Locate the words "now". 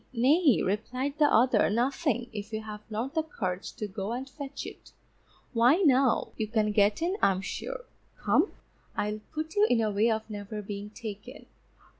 5.85-6.31